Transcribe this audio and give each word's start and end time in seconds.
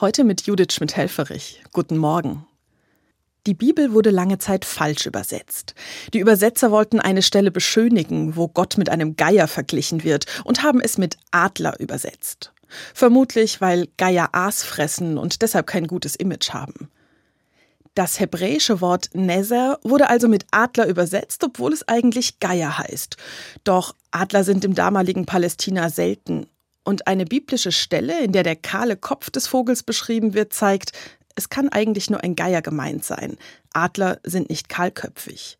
Heute 0.00 0.24
mit 0.24 0.44
Judith 0.44 0.72
Schmidt-Helferich. 0.72 1.62
Guten 1.72 1.98
Morgen. 1.98 2.44
Die 3.46 3.54
Bibel 3.54 3.92
wurde 3.92 4.10
lange 4.10 4.38
Zeit 4.38 4.64
falsch 4.64 5.06
übersetzt. 5.06 5.76
Die 6.12 6.18
Übersetzer 6.18 6.72
wollten 6.72 6.98
eine 6.98 7.22
Stelle 7.22 7.52
beschönigen, 7.52 8.34
wo 8.34 8.48
Gott 8.48 8.76
mit 8.76 8.88
einem 8.88 9.14
Geier 9.14 9.46
verglichen 9.46 10.02
wird, 10.02 10.26
und 10.42 10.64
haben 10.64 10.80
es 10.80 10.98
mit 10.98 11.16
Adler 11.30 11.78
übersetzt. 11.78 12.52
Vermutlich, 12.92 13.60
weil 13.60 13.86
Geier 13.96 14.30
Aas 14.32 14.64
fressen 14.64 15.16
und 15.16 15.42
deshalb 15.42 15.68
kein 15.68 15.86
gutes 15.86 16.16
Image 16.16 16.50
haben. 16.50 16.90
Das 17.94 18.18
hebräische 18.18 18.80
Wort 18.80 19.10
Nezer 19.12 19.78
wurde 19.84 20.10
also 20.10 20.26
mit 20.26 20.44
Adler 20.50 20.88
übersetzt, 20.88 21.44
obwohl 21.44 21.72
es 21.72 21.86
eigentlich 21.86 22.40
Geier 22.40 22.78
heißt. 22.78 23.16
Doch 23.62 23.94
Adler 24.10 24.42
sind 24.42 24.64
im 24.64 24.74
damaligen 24.74 25.24
Palästina 25.24 25.88
selten 25.88 26.48
und 26.84 27.06
eine 27.06 27.24
biblische 27.24 27.72
Stelle, 27.72 28.22
in 28.22 28.32
der 28.32 28.42
der 28.42 28.56
kahle 28.56 28.96
Kopf 28.96 29.30
des 29.30 29.46
Vogels 29.46 29.82
beschrieben 29.82 30.34
wird, 30.34 30.52
zeigt, 30.52 30.92
es 31.34 31.48
kann 31.48 31.68
eigentlich 31.68 32.10
nur 32.10 32.22
ein 32.22 32.36
Geier 32.36 32.62
gemeint 32.62 33.04
sein. 33.04 33.36
Adler 33.72 34.20
sind 34.22 34.50
nicht 34.50 34.68
kahlköpfig. 34.68 35.58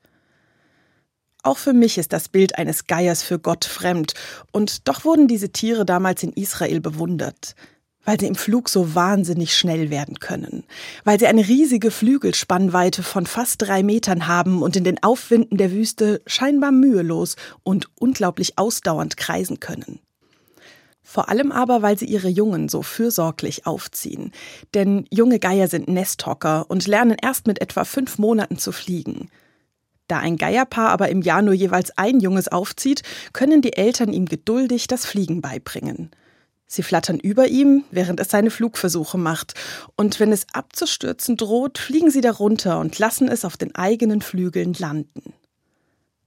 Auch 1.42 1.58
für 1.58 1.72
mich 1.72 1.98
ist 1.98 2.12
das 2.12 2.28
Bild 2.28 2.56
eines 2.56 2.86
Geiers 2.86 3.22
für 3.22 3.38
Gott 3.38 3.64
fremd, 3.64 4.14
und 4.50 4.88
doch 4.88 5.04
wurden 5.04 5.28
diese 5.28 5.50
Tiere 5.50 5.84
damals 5.84 6.22
in 6.22 6.32
Israel 6.32 6.80
bewundert, 6.80 7.54
weil 8.04 8.18
sie 8.18 8.26
im 8.26 8.34
Flug 8.34 8.70
so 8.70 8.94
wahnsinnig 8.94 9.54
schnell 9.54 9.90
werden 9.90 10.20
können, 10.20 10.64
weil 11.04 11.18
sie 11.18 11.26
eine 11.26 11.46
riesige 11.46 11.90
Flügelspannweite 11.90 13.02
von 13.02 13.26
fast 13.26 13.60
drei 13.60 13.82
Metern 13.82 14.26
haben 14.26 14.62
und 14.62 14.76
in 14.76 14.84
den 14.84 15.02
Aufwinden 15.02 15.58
der 15.58 15.72
Wüste 15.72 16.22
scheinbar 16.26 16.72
mühelos 16.72 17.36
und 17.62 17.88
unglaublich 17.98 18.56
ausdauernd 18.56 19.18
kreisen 19.18 19.60
können. 19.60 20.00
Vor 21.06 21.28
allem 21.28 21.52
aber, 21.52 21.82
weil 21.82 21.98
sie 21.98 22.06
ihre 22.06 22.28
Jungen 22.28 22.70
so 22.70 22.82
fürsorglich 22.82 23.66
aufziehen. 23.66 24.32
Denn 24.72 25.06
junge 25.10 25.38
Geier 25.38 25.68
sind 25.68 25.86
Nesthocker 25.86 26.64
und 26.68 26.86
lernen 26.86 27.16
erst 27.22 27.46
mit 27.46 27.60
etwa 27.60 27.84
fünf 27.84 28.18
Monaten 28.18 28.58
zu 28.58 28.72
fliegen. 28.72 29.28
Da 30.08 30.18
ein 30.18 30.38
Geierpaar 30.38 30.90
aber 30.90 31.10
im 31.10 31.20
Jahr 31.20 31.42
nur 31.42 31.54
jeweils 31.54 31.96
ein 31.96 32.20
Junges 32.20 32.48
aufzieht, 32.48 33.02
können 33.34 33.60
die 33.60 33.74
Eltern 33.74 34.12
ihm 34.12 34.24
geduldig 34.24 34.86
das 34.86 35.04
Fliegen 35.04 35.42
beibringen. 35.42 36.10
Sie 36.66 36.82
flattern 36.82 37.20
über 37.20 37.48
ihm, 37.48 37.84
während 37.90 38.18
es 38.18 38.30
seine 38.30 38.50
Flugversuche 38.50 39.18
macht, 39.18 39.54
und 39.96 40.18
wenn 40.18 40.32
es 40.32 40.46
abzustürzen 40.52 41.36
droht, 41.36 41.78
fliegen 41.78 42.10
sie 42.10 42.22
darunter 42.22 42.80
und 42.80 42.98
lassen 42.98 43.28
es 43.28 43.44
auf 43.44 43.58
den 43.58 43.74
eigenen 43.74 44.22
Flügeln 44.22 44.72
landen 44.72 45.33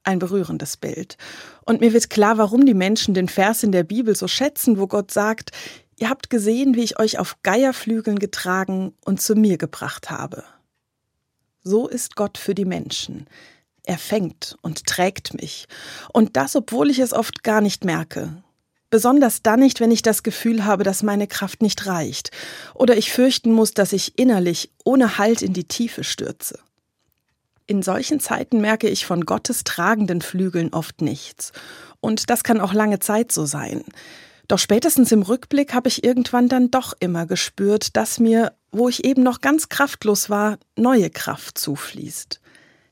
ein 0.08 0.18
berührendes 0.18 0.76
Bild. 0.76 1.16
Und 1.64 1.80
mir 1.80 1.92
wird 1.92 2.10
klar, 2.10 2.38
warum 2.38 2.66
die 2.66 2.74
Menschen 2.74 3.14
den 3.14 3.28
Vers 3.28 3.62
in 3.62 3.72
der 3.72 3.84
Bibel 3.84 4.16
so 4.16 4.26
schätzen, 4.26 4.78
wo 4.78 4.86
Gott 4.86 5.12
sagt, 5.12 5.52
ihr 5.98 6.08
habt 6.08 6.30
gesehen, 6.30 6.74
wie 6.74 6.82
ich 6.82 6.98
euch 6.98 7.18
auf 7.18 7.36
Geierflügeln 7.42 8.18
getragen 8.18 8.94
und 9.04 9.20
zu 9.20 9.34
mir 9.34 9.58
gebracht 9.58 10.10
habe. 10.10 10.44
So 11.62 11.86
ist 11.86 12.16
Gott 12.16 12.38
für 12.38 12.54
die 12.54 12.64
Menschen. 12.64 13.26
Er 13.84 13.98
fängt 13.98 14.56
und 14.62 14.86
trägt 14.86 15.34
mich. 15.34 15.66
Und 16.12 16.36
das, 16.36 16.56
obwohl 16.56 16.90
ich 16.90 16.98
es 16.98 17.12
oft 17.12 17.42
gar 17.42 17.60
nicht 17.60 17.84
merke. 17.84 18.42
Besonders 18.90 19.42
dann 19.42 19.60
nicht, 19.60 19.80
wenn 19.80 19.90
ich 19.90 20.00
das 20.00 20.22
Gefühl 20.22 20.64
habe, 20.64 20.84
dass 20.84 21.02
meine 21.02 21.26
Kraft 21.26 21.60
nicht 21.60 21.86
reicht 21.86 22.30
oder 22.74 22.96
ich 22.96 23.12
fürchten 23.12 23.52
muss, 23.52 23.72
dass 23.72 23.92
ich 23.92 24.18
innerlich 24.18 24.70
ohne 24.84 25.18
Halt 25.18 25.42
in 25.42 25.52
die 25.52 25.68
Tiefe 25.68 26.04
stürze. 26.04 26.58
In 27.68 27.82
solchen 27.82 28.18
Zeiten 28.18 28.62
merke 28.62 28.88
ich 28.88 29.04
von 29.04 29.26
Gottes 29.26 29.62
tragenden 29.62 30.22
Flügeln 30.22 30.72
oft 30.72 31.02
nichts. 31.02 31.52
Und 32.00 32.30
das 32.30 32.42
kann 32.42 32.62
auch 32.62 32.72
lange 32.72 32.98
Zeit 32.98 33.30
so 33.30 33.44
sein. 33.44 33.84
Doch 34.48 34.58
spätestens 34.58 35.12
im 35.12 35.20
Rückblick 35.20 35.74
habe 35.74 35.88
ich 35.88 36.02
irgendwann 36.02 36.48
dann 36.48 36.70
doch 36.70 36.94
immer 36.98 37.26
gespürt, 37.26 37.94
dass 37.94 38.18
mir, 38.18 38.54
wo 38.72 38.88
ich 38.88 39.04
eben 39.04 39.22
noch 39.22 39.42
ganz 39.42 39.68
kraftlos 39.68 40.30
war, 40.30 40.56
neue 40.76 41.10
Kraft 41.10 41.58
zufließt. 41.58 42.40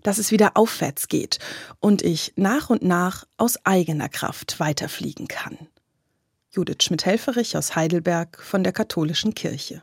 Dass 0.03 0.19
es 0.19 0.31
wieder 0.31 0.59
aufwärts 0.59 1.09
geht 1.09 1.39
und 1.81 2.03
ich 2.03 2.35
nach 2.37 2.69
und 2.69 2.83
nach 2.83 3.25
aus 3.39 3.57
eigener 3.65 4.11
Kraft 4.11 4.61
weiterfliegen 4.61 5.27
kann. 5.27 5.57
Judith 6.51 6.83
Schmidt-Helferich 6.83 7.57
aus 7.57 7.75
Heidelberg 7.75 8.43
von 8.43 8.63
der 8.63 8.75
Katholischen 8.75 9.33
Kirche. 9.33 9.83